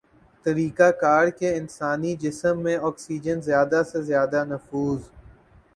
طریقہ 0.45 0.89
کار 1.01 1.27
کے 1.29 1.53
انسانی 1.55 2.15
جسم 2.15 2.63
میں 2.63 2.77
آکسیجن 2.81 3.41
زیادہ 3.41 3.81
سے 3.91 4.01
زیادہ 4.01 4.43
نفوذ 4.47 5.01